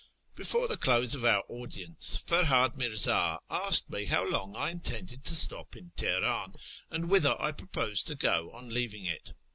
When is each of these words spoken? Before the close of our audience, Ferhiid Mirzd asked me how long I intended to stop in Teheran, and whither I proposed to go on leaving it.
Before 0.33 0.67
the 0.67 0.77
close 0.77 1.13
of 1.13 1.23
our 1.23 1.43
audience, 1.47 2.23
Ferhiid 2.25 2.75
Mirzd 2.75 3.07
asked 3.51 3.91
me 3.91 4.05
how 4.05 4.27
long 4.27 4.55
I 4.55 4.71
intended 4.71 5.23
to 5.25 5.35
stop 5.35 5.75
in 5.75 5.91
Teheran, 5.95 6.55
and 6.89 7.07
whither 7.07 7.39
I 7.39 7.51
proposed 7.51 8.07
to 8.07 8.15
go 8.15 8.49
on 8.49 8.69
leaving 8.73 9.05
it. 9.05 9.33